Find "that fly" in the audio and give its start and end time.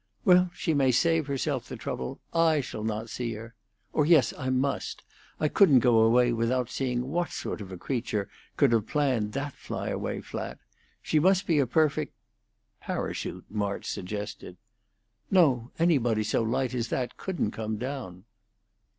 9.33-9.89